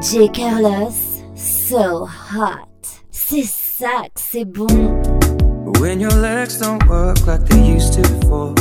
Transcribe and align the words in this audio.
DJ 0.00 0.32
Carlos, 0.32 1.22
so 1.34 2.06
hot. 2.06 2.66
C'est 3.10 3.44
ça 3.44 4.04
que 4.14 4.20
c'est 4.20 4.46
bon. 4.46 4.66
When 5.78 6.00
your 6.00 6.14
legs 6.14 6.58
don't 6.58 6.82
work 6.88 7.26
like 7.26 7.44
they 7.44 7.60
used 7.60 7.92
to 7.92 8.00
before. 8.00 8.54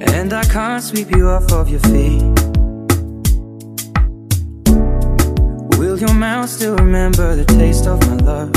And 0.00 0.34
I 0.34 0.44
can't 0.52 0.82
sweep 0.82 1.10
you 1.16 1.28
off 1.28 1.50
of 1.50 1.70
your 1.70 1.80
feet. 1.80 2.22
Will 5.78 5.98
your 5.98 6.12
mouth 6.12 6.50
still 6.50 6.76
remember 6.76 7.36
the 7.36 7.46
taste 7.46 7.86
of 7.86 7.98
my 8.06 8.16
love? 8.16 8.52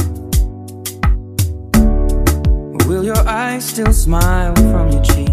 Will 2.86 3.06
your 3.06 3.26
eyes 3.26 3.64
still 3.64 3.94
smile 3.94 4.54
from 4.56 4.92
your 4.92 5.04
cheek? 5.04 5.32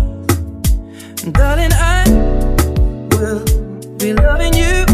Darling, 1.33 1.73
I 1.73 2.05
will 3.11 3.58
be 3.98 4.12
loving 4.12 4.55
you 4.55 4.88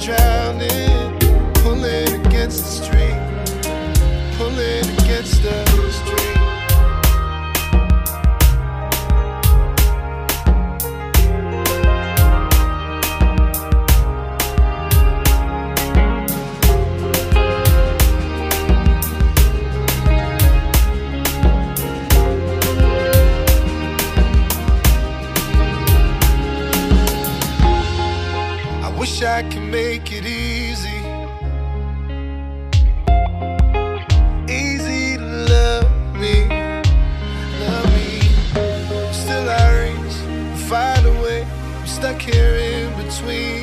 drowning, 0.00 1.18
pulling 1.62 2.26
against 2.26 2.64
the 2.64 2.84
stream, 2.84 3.18
pulling 4.38 4.84
against 4.98 5.42
the 5.42 5.69
wish 29.20 29.28
I 29.28 29.42
could 29.42 29.62
make 29.62 30.12
it 30.12 30.24
easy. 30.24 30.88
Easy 34.48 35.16
to 35.16 35.24
love 35.24 36.16
me, 36.16 36.48
love 37.60 37.86
me. 37.94 38.20
Still, 39.12 39.48
I 39.48 39.60
reach, 39.82 40.16
find 40.68 41.06
a 41.06 41.12
way. 41.22 41.46
I'm 41.78 41.86
stuck 41.86 42.20
here 42.20 42.56
in 42.56 43.04
between. 43.04 43.59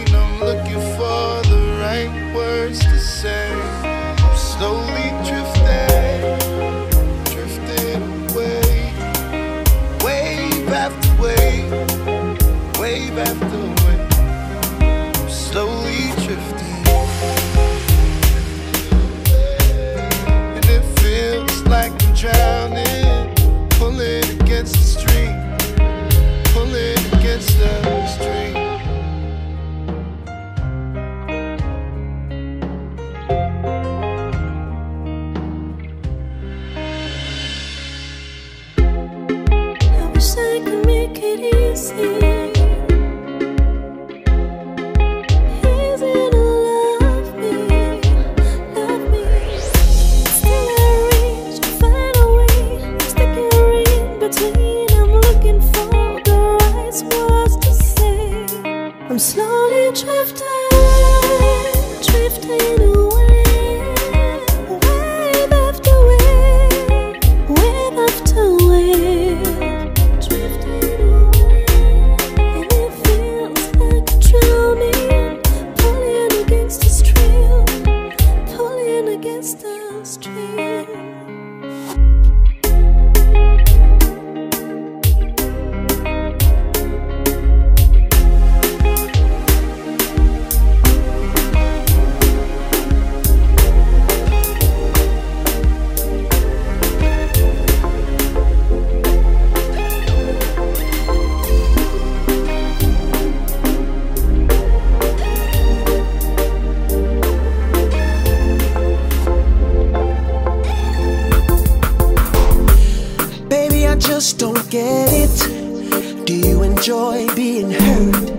Just 114.27 114.39
don't 114.39 114.69
get 114.69 115.07
it. 115.09 116.25
Do 116.25 116.35
you 116.35 116.61
enjoy 116.61 117.33
being 117.33 117.71
hurt? 117.71 118.29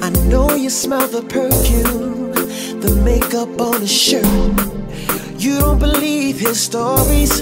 I 0.00 0.10
know 0.30 0.54
you 0.54 0.70
smell 0.70 1.08
the 1.08 1.22
perfume, 1.22 2.30
the 2.80 2.94
makeup 3.04 3.60
on 3.60 3.80
his 3.80 3.90
shirt. 3.90 4.24
You 5.36 5.58
don't 5.58 5.80
believe 5.80 6.38
his 6.38 6.60
stories. 6.60 7.40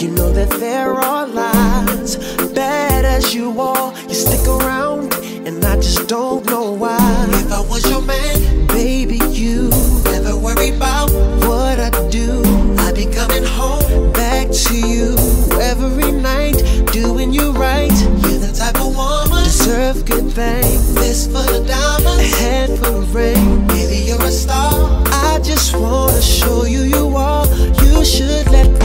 You 0.00 0.12
know 0.12 0.32
that 0.32 0.50
there 0.60 0.92
are 0.92 1.26
lies. 1.26 2.16
Bad 2.54 3.04
as 3.04 3.34
you 3.34 3.60
are, 3.60 3.92
you 4.06 4.14
stick 4.14 4.46
around, 4.46 5.12
and 5.48 5.64
I 5.64 5.74
just 5.76 6.06
don't 6.06 6.46
know 6.46 6.70
why. 6.70 7.26
If 7.42 7.50
I 7.50 7.60
was 7.60 7.90
your 7.90 8.02
man, 8.02 8.49
good 20.10 20.32
things. 20.32 20.94
This 20.94 21.26
for 21.26 21.44
the 21.52 21.64
diamonds, 21.66 22.32
a 22.32 22.36
hand 22.42 22.78
for 22.78 22.90
the 22.90 23.06
ring. 23.12 23.66
Baby, 23.68 23.98
you're 24.08 24.22
a 24.22 24.30
star. 24.30 25.02
I 25.06 25.40
just 25.42 25.74
wanna 25.76 26.20
show 26.20 26.64
you 26.64 26.82
you 26.82 27.16
are. 27.16 27.46
You 27.82 28.04
should 28.04 28.46
let 28.50 28.79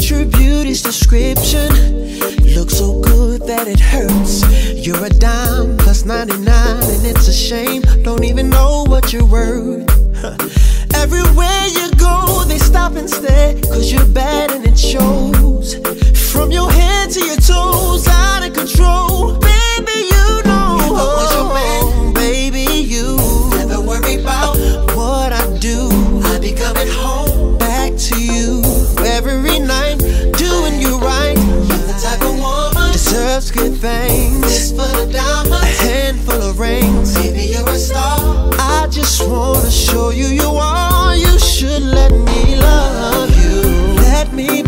true 0.00 0.24
beauty's 0.24 0.82
description 0.82 1.68
looks 2.54 2.78
so 2.78 3.00
good 3.00 3.42
that 3.46 3.68
it 3.68 3.78
hurts. 3.78 4.42
You're 4.74 5.04
a 5.04 5.10
dime 5.10 5.76
plus 5.76 6.04
99, 6.04 6.46
and 6.48 7.06
it's 7.06 7.28
a 7.28 7.32
shame. 7.32 7.82
Don't 8.02 8.24
even 8.24 8.48
know 8.48 8.84
what 8.88 9.12
you're 9.12 9.26
worth. 9.26 9.88
Everywhere 10.94 11.66
you 11.68 11.90
go, 11.96 12.44
they 12.46 12.58
stop 12.58 12.92
and 12.92 13.08
stare, 13.08 13.54
cause 13.62 13.92
you're 13.92 14.06
bad 14.06 14.50
and 14.52 14.64
it 14.66 14.78
shows. 14.78 15.74
From 16.32 16.50
your 16.50 16.70
head 16.70 17.10
to 17.10 17.24
your 17.24 17.36
toes, 17.36 18.08
out 18.08 18.46
of 18.46 18.54
control. 18.54 19.38
Baby, 19.38 20.08
you 20.14 20.42
know. 20.44 20.78
If 20.80 20.92
I 20.92 21.79
handful 36.30 36.50
of 36.50 36.58
rings. 36.58 37.14
Baby, 37.14 37.52
you're 37.52 37.68
a 37.68 37.78
star. 37.78 38.50
I 38.58 38.86
just 38.90 39.26
wanna 39.26 39.70
show 39.70 40.10
you 40.10 40.26
you 40.26 40.50
are. 40.50 41.16
You 41.16 41.38
should 41.38 41.82
let 41.82 42.12
me 42.12 42.56
love 42.56 43.30
you. 43.36 43.62
Let 43.96 44.32
me 44.32 44.59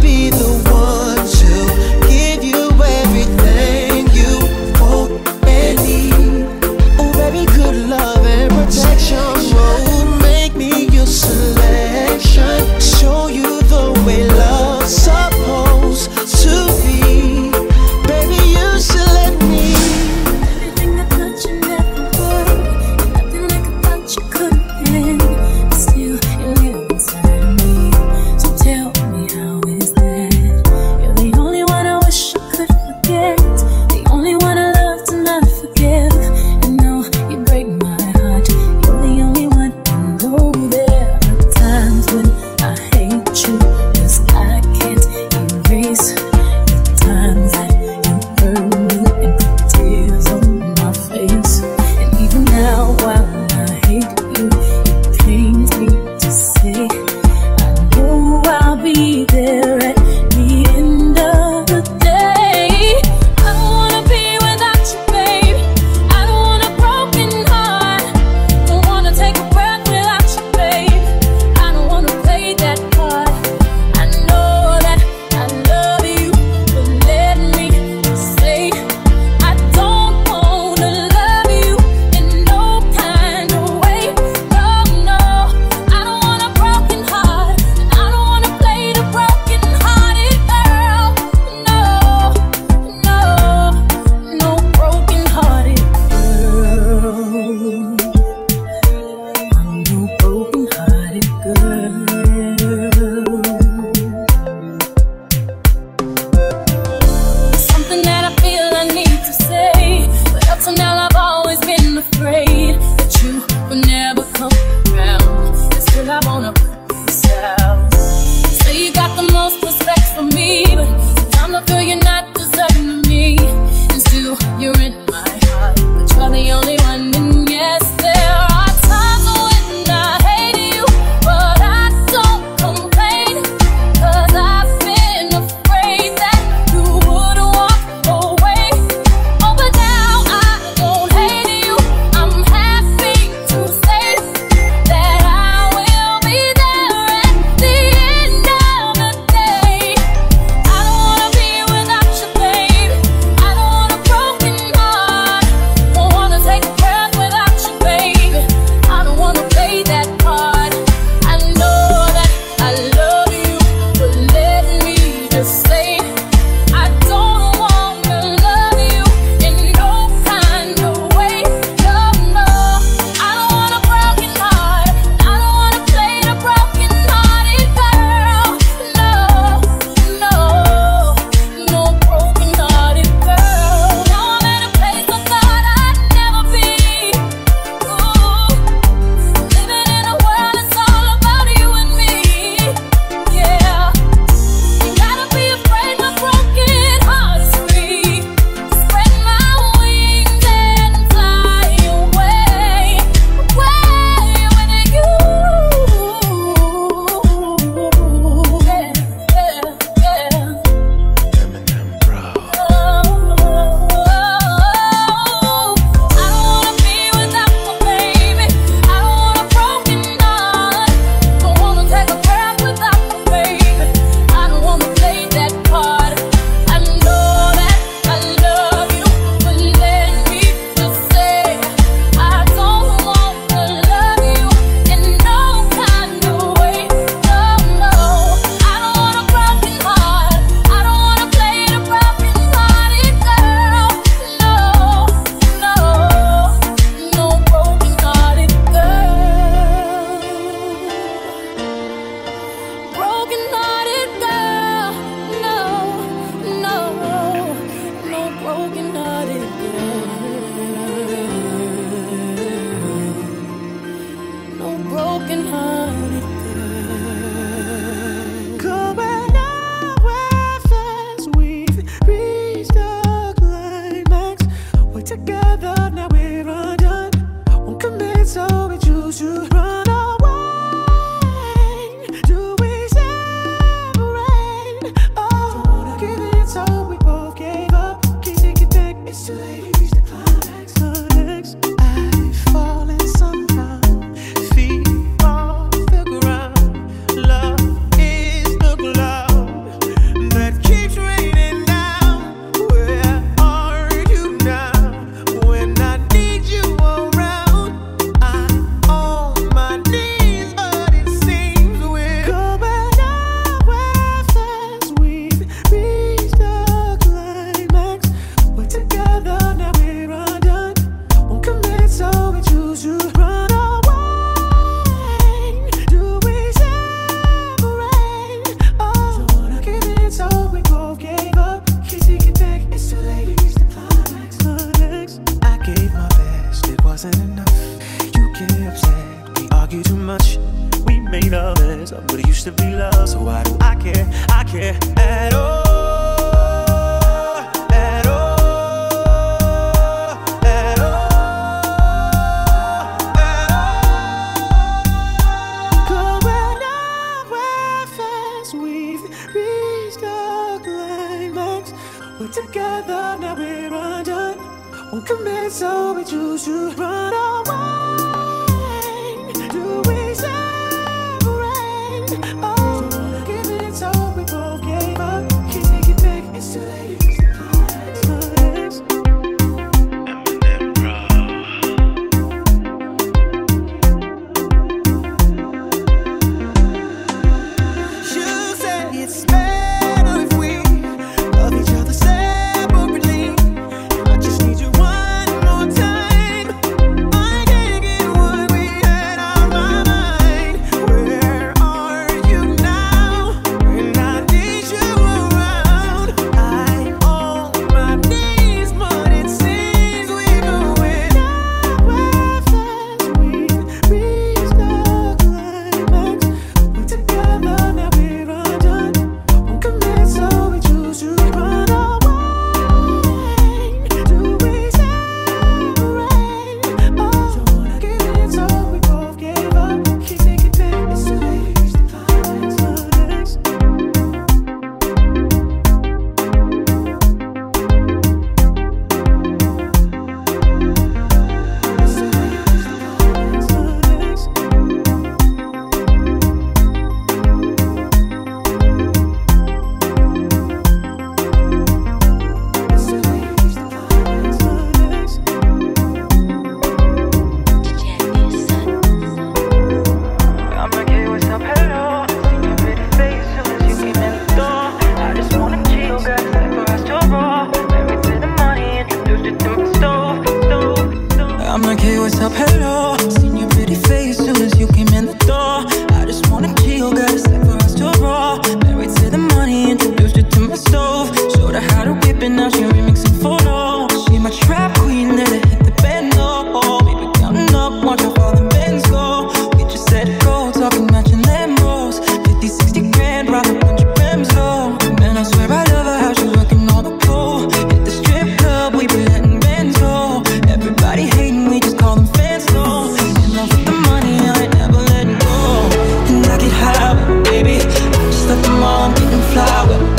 all, 509.36 509.91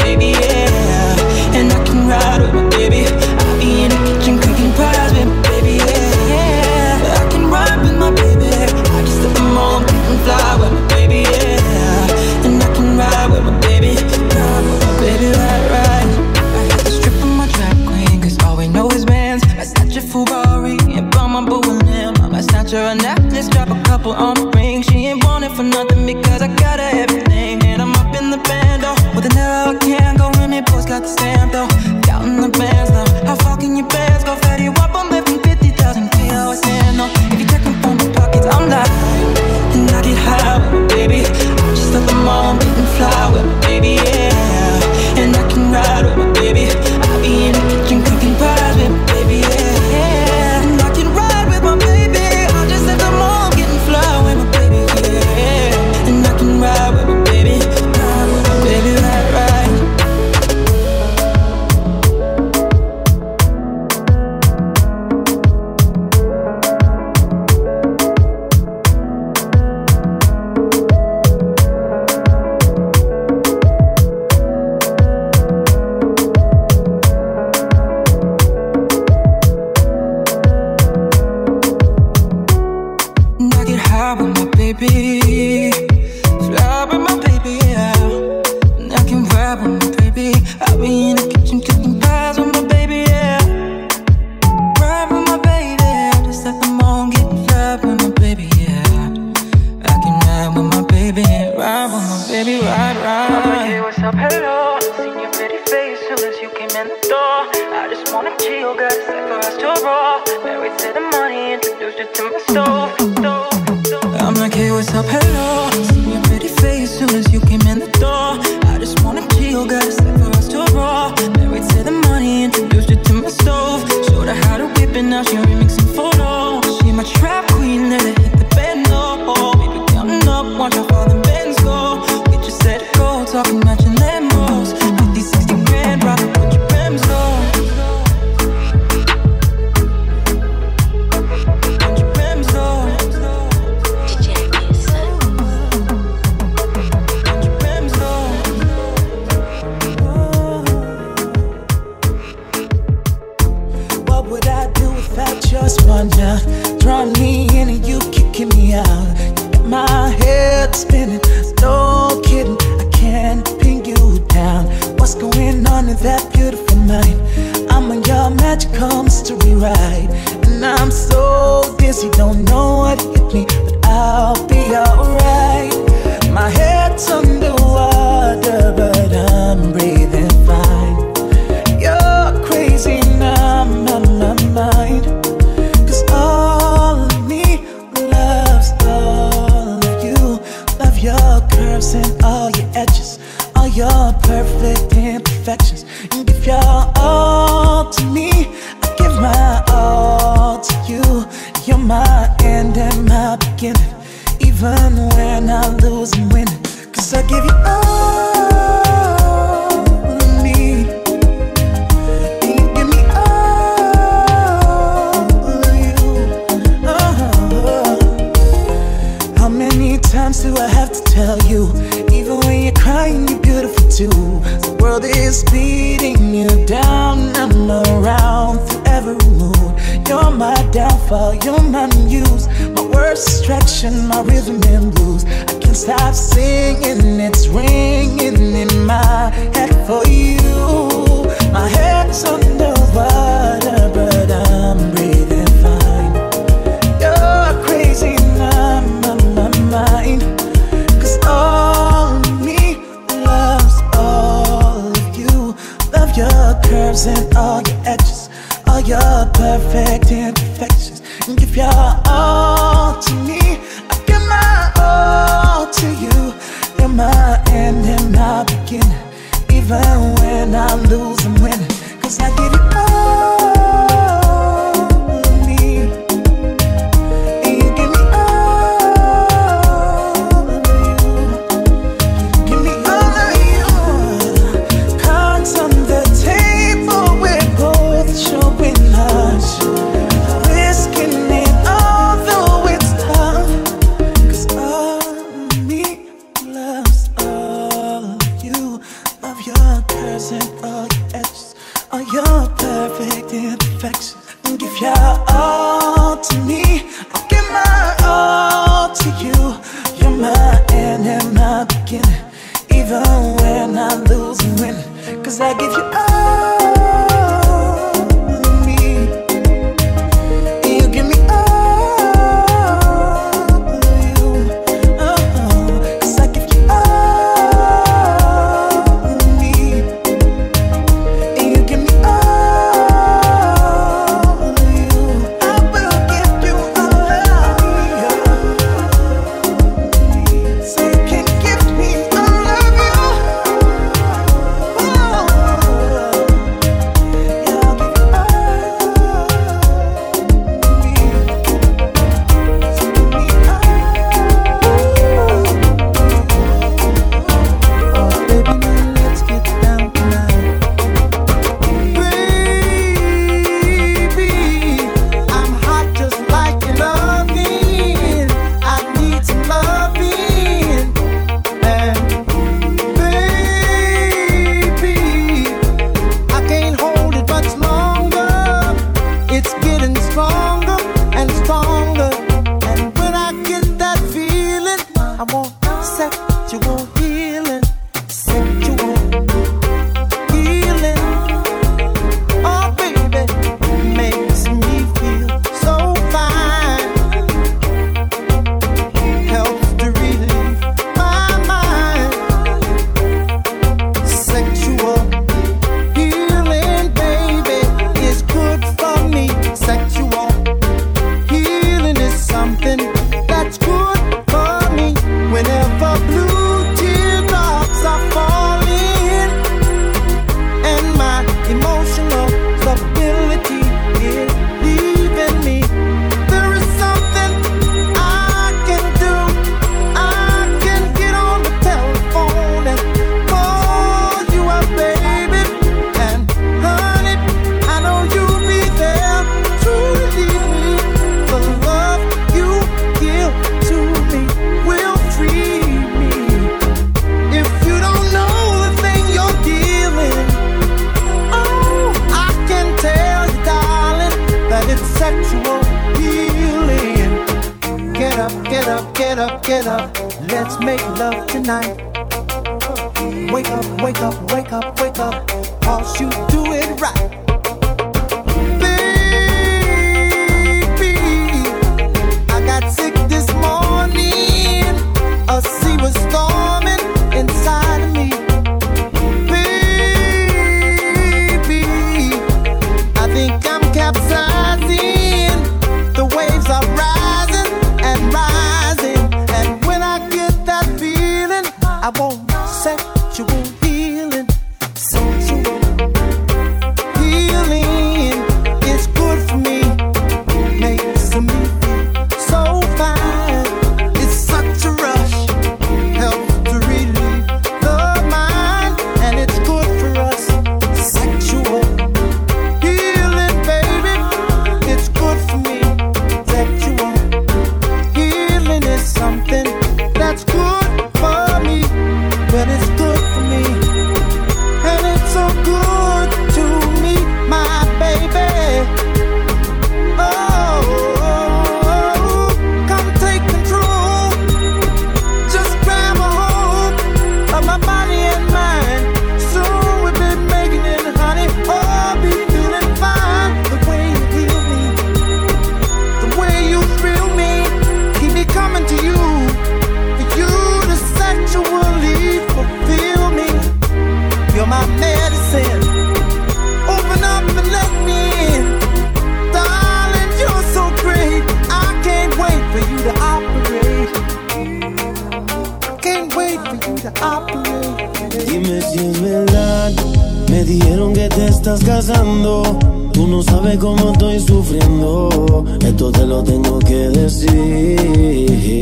sabes 573.43 573.59
cómo 573.59 573.91
estoy 573.91 574.19
sufriendo. 574.19 575.45
Esto 575.65 575.91
te 575.91 576.05
lo 576.05 576.23
tengo 576.23 576.59
que 576.59 576.89
decir. 576.99 578.59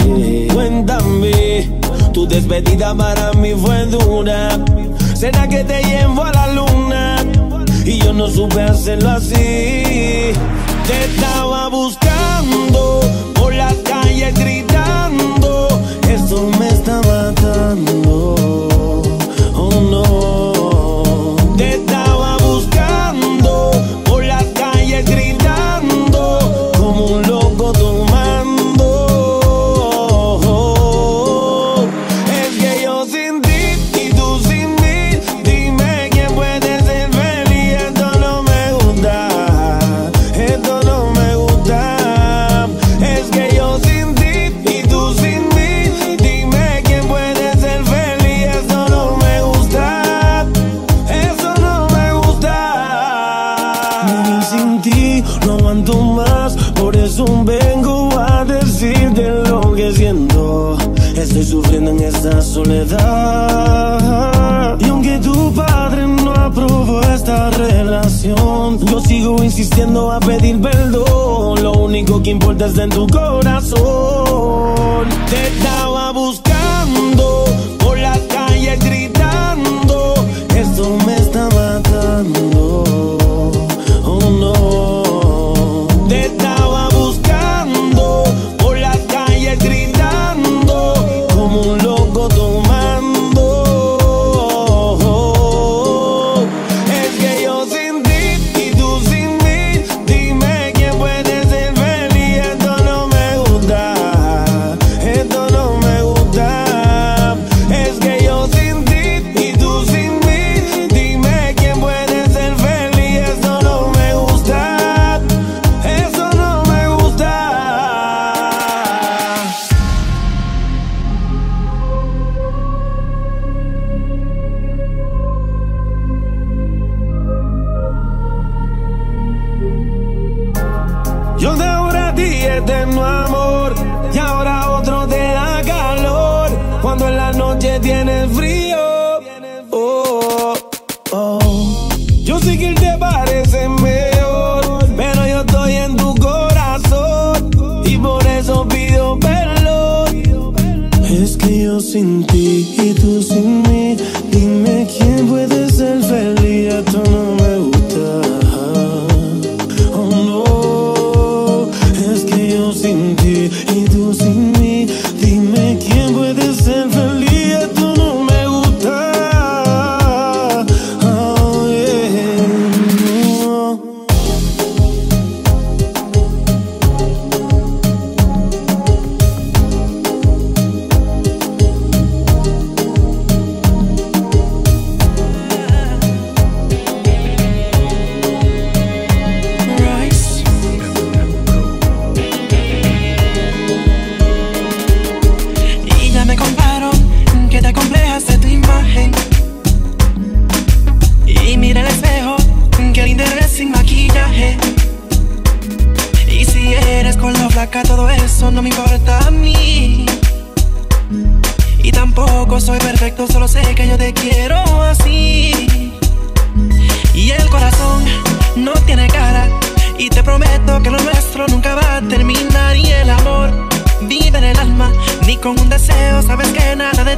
Cuéntame, 0.53 1.69
tu 2.13 2.25
despedida 2.25 2.95
para 2.95 3.31
mí 3.33 3.53
fue 3.53 3.85
dura. 3.85 4.59
¿Será 5.13 5.47
que 5.47 5.63
te 5.63 5.83
llevo 5.83 6.23
a 6.23 6.31
la 6.31 6.53
luna? 6.53 7.23
Y 7.85 7.99
yo 7.99 8.11
no 8.13 8.27
supe 8.27 8.61
hacerlo 8.61 9.09
así. 9.11 10.33
Te 10.87 11.05
estaba 11.09 11.67
buscando 11.69 13.01
por 13.35 13.53
las 13.53 13.75
calles 13.75 14.33
gritando. 14.33 15.67
Esto 16.09 16.49
me 16.59 16.67
está 16.69 17.01
matando. 17.01 18.35
Oh 19.55 19.69
no. 19.91 20.10
Eso 57.11 57.25
vengo 57.43 58.09
a 58.17 58.45
decirte 58.45 59.29
lo 59.49 59.73
que 59.73 59.91
siento. 59.91 60.77
Estoy 61.13 61.43
sufriendo 61.43 61.91
en 61.91 61.99
esta 61.99 62.41
soledad. 62.41 63.99
Y 64.79 64.85
aunque 64.85 65.17
tu 65.17 65.53
padre 65.53 66.07
no 66.07 66.31
aprobó 66.31 67.01
esta 67.01 67.49
relación, 67.49 68.79
yo 68.85 69.01
sigo 69.01 69.43
insistiendo 69.43 70.09
a 70.09 70.21
pedir 70.21 70.61
perdón. 70.61 71.61
Lo 71.61 71.73
único 71.73 72.23
que 72.23 72.29
importa 72.29 72.67
es 72.67 72.77
en 72.77 72.89
tu 72.89 73.05
corazón. 73.07 75.09
Te 75.29 75.47
estaba 75.47 76.13
buscando 76.13 76.40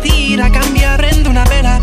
irá 0.03 0.47
a 0.47 0.51
cambiar. 0.51 0.97
Prende 0.97 1.29
una 1.29 1.43
vela, 1.45 1.79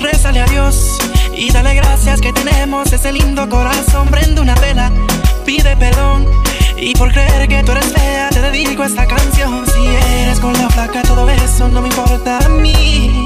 rézale 0.00 0.40
a 0.40 0.46
Dios. 0.46 0.98
Y 1.34 1.50
dale 1.52 1.74
gracias 1.74 2.20
que 2.20 2.32
tenemos 2.32 2.92
ese 2.92 3.12
lindo 3.12 3.48
corazón. 3.48 4.08
Prende 4.08 4.40
una 4.40 4.54
vela, 4.56 4.90
pide 5.44 5.76
perdón. 5.76 6.26
Y 6.76 6.94
por 6.94 7.12
creer 7.12 7.48
que 7.48 7.62
tú 7.64 7.72
eres 7.72 7.92
fea, 7.92 8.28
te 8.30 8.40
dedico 8.40 8.84
esta 8.84 9.06
canción. 9.06 9.64
Si 9.66 9.86
eres 10.22 10.38
con 10.40 10.52
la 10.52 10.68
flaca, 10.70 11.02
todo 11.02 11.28
eso 11.28 11.68
no 11.68 11.80
me 11.80 11.88
importa 11.88 12.38
a 12.38 12.48
mí. 12.48 13.24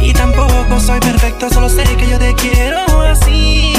Y 0.00 0.12
tampoco 0.12 0.80
soy 0.80 1.00
perfecto, 1.00 1.48
solo 1.50 1.68
sé 1.68 1.84
que 1.96 2.08
yo 2.08 2.18
te 2.18 2.34
quiero 2.34 2.80
así. 3.02 3.72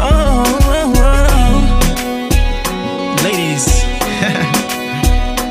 Oh, 0.00 0.42
oh, 0.66 0.92
oh. 0.96 1.62
Ladies, 3.22 3.84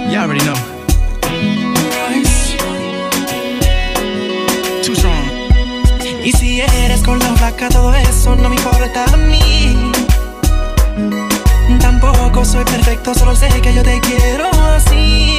you 0.10 0.20
already 0.20 0.42
know. 0.42 0.73
vaca, 7.44 7.68
todo 7.68 7.94
eso 7.94 8.36
no 8.36 8.48
me 8.50 8.56
importa 8.56 9.04
a 9.12 9.18
mí. 9.18 9.92
Tampoco 11.82 12.46
soy 12.46 12.64
perfecto, 12.64 13.14
solo 13.14 13.36
sé 13.36 13.50
que 13.62 13.74
yo 13.74 13.84
te 13.84 14.00
quiero 14.00 14.50
así. 14.76 15.38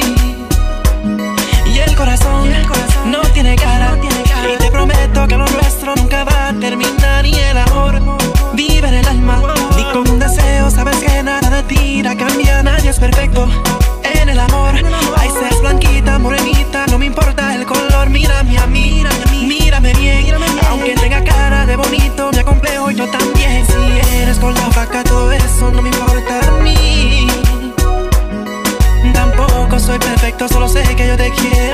Y 1.65 1.79
el 1.79 1.95
corazón, 1.95 2.51
y 2.51 2.53
el 2.53 2.67
corazón 2.67 3.11
no, 3.11 3.21
tiene 3.33 3.55
cara, 3.55 3.95
no 3.95 4.01
tiene 4.01 4.21
cara. 4.23 4.53
Y 4.53 4.57
te 4.57 4.69
prometo 4.69 5.27
que 5.27 5.35
lo 5.35 5.47
nuestro 5.47 5.95
nunca 5.95 6.23
va 6.25 6.49
a 6.49 6.53
terminar. 6.53 7.25
Y 7.25 7.33
el 7.33 7.57
amor 7.57 7.99
vive 8.53 8.87
en 8.87 8.95
el 8.95 9.07
alma. 9.07 9.41
Ni 9.75 9.83
con 9.91 10.07
un 10.07 10.19
deseo 10.19 10.69
sabes 10.69 10.97
que 10.97 11.23
nada 11.23 11.49
de 11.49 11.63
ti 11.63 11.79
irá 11.99 12.11
a 12.11 12.17
cambiar, 12.17 12.63
nadie 12.63 12.91
es 12.91 12.99
perfecto 12.99 13.47
el 14.35 14.39
amor. 14.41 14.73
Seas 15.39 15.59
blanquita, 15.61 16.19
morenita, 16.19 16.85
no 16.87 16.97
me 16.97 17.05
importa 17.05 17.55
el 17.55 17.65
color. 17.65 18.09
Mírame 18.09 18.57
a 18.57 18.67
mí, 18.67 19.03
mírame 19.31 19.93
bien. 19.93 20.25
Aunque 20.69 20.93
tenga 20.95 21.23
cara 21.23 21.65
de 21.65 21.75
bonito, 21.75 22.31
me 22.31 22.39
acomplejo 22.39 22.91
yo 22.91 23.07
también. 23.09 23.65
Si 23.65 24.17
eres 24.21 24.37
con 24.37 24.53
la 24.53 24.67
vaca, 24.69 25.03
todo 25.03 25.31
eso 25.31 25.71
no 25.71 25.81
me 25.81 25.89
importa 25.89 26.39
a 26.47 26.51
mí. 26.63 27.27
Tampoco 29.13 29.79
soy 29.79 29.99
perfecto, 29.99 30.47
solo 30.47 30.67
sé 30.67 30.83
que 30.95 31.07
yo 31.07 31.17
te 31.17 31.29
quiero. 31.31 31.64